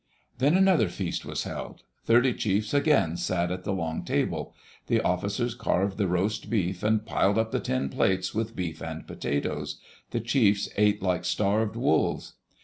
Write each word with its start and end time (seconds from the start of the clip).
Then 0.39 0.57
another 0.57 0.89
feast 0.89 1.25
was 1.25 1.43
held. 1.43 1.83
Thirty 2.05 2.33
chiefs 2.33 2.73
again 2.73 3.17
sat 3.17 3.51
at 3.51 3.65
the 3.65 3.71
long 3.71 4.03
table. 4.03 4.55
The 4.87 4.99
officers 4.99 5.53
carved 5.53 5.99
the 5.99 6.07
roast 6.07 6.49
beef 6.49 6.81
and 6.81 7.05
piled 7.05 7.37
up 7.37 7.51
the 7.51 7.59
tin 7.59 7.87
plates 7.89 8.33
with 8.33 8.55
beef 8.55 8.81
and 8.81 9.05
potatoes. 9.05 9.79
The 10.09 10.19
chiefs 10.21 10.69
ate 10.75 11.03
like 11.03 11.23
starved 11.23 11.75
wolves. 11.75 12.33